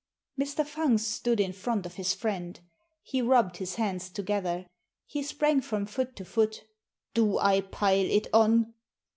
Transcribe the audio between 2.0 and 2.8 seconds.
friend.